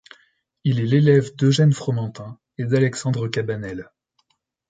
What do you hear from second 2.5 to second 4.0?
et d'Alexandre Cabanel.